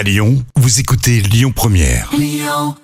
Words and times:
À 0.00 0.02
Lyon, 0.02 0.42
vous 0.56 0.80
écoutez 0.80 1.20
Lyon 1.20 1.52
Première. 1.54 2.08
Lyon 2.16 2.74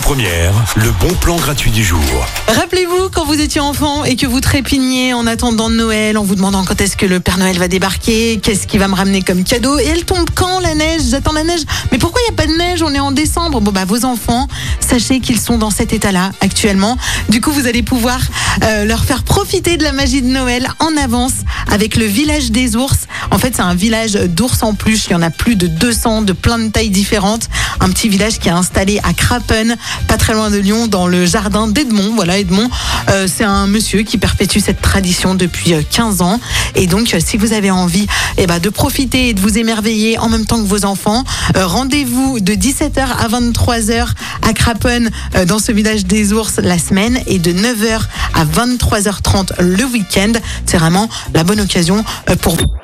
Première. 0.00 0.54
le 0.76 0.90
bon 0.92 1.12
plan 1.20 1.36
gratuit 1.36 1.70
du 1.70 1.84
jour. 1.84 2.00
Rappelez-vous 2.48 3.10
quand 3.12 3.26
vous 3.26 3.38
étiez 3.38 3.60
enfant 3.60 4.04
et 4.04 4.16
que 4.16 4.26
vous 4.26 4.40
trépigniez 4.40 5.12
en 5.12 5.26
attendant 5.26 5.68
Noël, 5.68 6.16
en 6.16 6.24
vous 6.24 6.34
demandant 6.34 6.64
quand 6.64 6.80
est-ce 6.80 6.96
que 6.96 7.04
le 7.04 7.20
Père 7.20 7.36
Noël 7.36 7.58
va 7.58 7.68
débarquer, 7.68 8.40
qu'est-ce 8.42 8.66
qu'il 8.66 8.80
va 8.80 8.88
me 8.88 8.94
ramener 8.94 9.20
comme 9.20 9.44
cadeau, 9.44 9.78
et 9.78 9.84
elle 9.84 10.06
tombe 10.06 10.28
quand 10.34 10.58
la 10.60 10.74
neige? 10.74 11.02
J'attends 11.10 11.32
la 11.32 11.44
neige. 11.44 11.60
Mais 11.92 11.98
pourquoi 11.98 12.22
il 12.22 12.32
n'y 12.32 12.40
a 12.40 12.42
pas 12.42 12.50
de 12.50 12.56
neige? 12.56 12.82
On 12.82 12.94
est 12.94 13.00
en 13.00 13.12
décembre. 13.12 13.60
Bon 13.60 13.72
bah 13.72 13.84
vos 13.84 14.06
enfants, 14.06 14.48
sachez 14.80 15.20
qu'ils 15.20 15.38
sont 15.38 15.58
dans 15.58 15.70
cet 15.70 15.92
état-là 15.92 16.32
actuellement. 16.40 16.96
Du 17.28 17.42
coup, 17.42 17.50
vous 17.50 17.66
allez 17.66 17.82
pouvoir 17.82 18.20
euh, 18.62 18.86
leur 18.86 19.04
faire 19.04 19.22
profiter 19.22 19.76
de 19.76 19.82
la 19.82 19.92
magie 19.92 20.22
de 20.22 20.28
Noël 20.28 20.66
en 20.80 20.96
avance 20.96 21.34
avec 21.70 21.96
le 21.96 22.06
village 22.06 22.50
des 22.50 22.74
ours. 22.76 23.06
En 23.34 23.38
fait, 23.38 23.56
c'est 23.56 23.62
un 23.62 23.74
village 23.74 24.12
d'ours 24.12 24.62
en 24.62 24.74
plus. 24.74 25.06
Il 25.06 25.10
y 25.10 25.14
en 25.16 25.20
a 25.20 25.28
plus 25.28 25.56
de 25.56 25.66
200 25.66 26.22
de 26.22 26.32
plein 26.32 26.56
de 26.56 26.68
tailles 26.68 26.90
différentes. 26.90 27.48
Un 27.80 27.90
petit 27.90 28.08
village 28.08 28.38
qui 28.38 28.46
est 28.46 28.52
installé 28.52 29.00
à 29.02 29.12
Crapen, 29.12 29.76
pas 30.06 30.16
très 30.16 30.34
loin 30.34 30.50
de 30.50 30.58
Lyon, 30.58 30.86
dans 30.86 31.08
le 31.08 31.26
jardin 31.26 31.66
d'Edmond. 31.66 32.12
Voilà, 32.14 32.38
Edmond, 32.38 32.70
euh, 33.08 33.26
c'est 33.26 33.42
un 33.42 33.66
monsieur 33.66 34.02
qui 34.02 34.18
perpétue 34.18 34.60
cette 34.60 34.80
tradition 34.80 35.34
depuis 35.34 35.74
15 35.90 36.20
euh, 36.20 36.24
ans. 36.24 36.40
Et 36.76 36.86
donc, 36.86 37.12
si 37.26 37.36
vous 37.36 37.52
avez 37.52 37.72
envie 37.72 38.06
eh 38.38 38.46
ben, 38.46 38.60
de 38.60 38.68
profiter 38.68 39.30
et 39.30 39.34
de 39.34 39.40
vous 39.40 39.58
émerveiller 39.58 40.16
en 40.16 40.28
même 40.28 40.46
temps 40.46 40.62
que 40.62 40.68
vos 40.68 40.84
enfants, 40.84 41.24
rendez-vous 41.56 42.38
de 42.38 42.52
17h 42.52 43.00
à 43.00 43.26
23h 43.26 44.06
à 44.42 44.52
Crapen, 44.52 45.10
dans 45.48 45.58
ce 45.58 45.72
village 45.72 46.06
des 46.06 46.32
ours, 46.32 46.60
la 46.62 46.78
semaine, 46.78 47.18
et 47.26 47.40
de 47.40 47.52
9h 47.52 48.00
à 48.34 48.44
23h30 48.44 49.60
le 49.60 49.84
week-end. 49.86 50.32
C'est 50.66 50.78
vraiment 50.78 51.08
la 51.34 51.42
bonne 51.42 51.60
occasion 51.60 52.04
pour 52.40 52.54
vous. 52.54 52.83